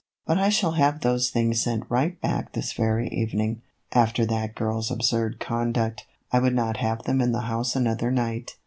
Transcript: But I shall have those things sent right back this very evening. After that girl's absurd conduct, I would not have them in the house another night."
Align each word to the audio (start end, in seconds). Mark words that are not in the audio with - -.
But 0.25 0.39
I 0.39 0.49
shall 0.49 0.71
have 0.71 1.01
those 1.01 1.29
things 1.29 1.61
sent 1.61 1.83
right 1.87 2.19
back 2.21 2.53
this 2.53 2.73
very 2.73 3.07
evening. 3.09 3.61
After 3.91 4.25
that 4.25 4.55
girl's 4.55 4.89
absurd 4.89 5.39
conduct, 5.39 6.07
I 6.31 6.39
would 6.39 6.55
not 6.55 6.77
have 6.77 7.03
them 7.03 7.21
in 7.21 7.33
the 7.33 7.41
house 7.41 7.75
another 7.75 8.09
night." 8.09 8.55